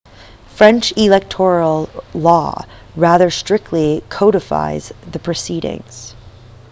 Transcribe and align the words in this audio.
french 0.47 0.91
electoral 0.97 1.87
law 2.15 2.65
rather 2.95 3.29
strictly 3.29 4.03
codifies 4.09 4.91
the 5.11 5.19
proceedings 5.19 6.15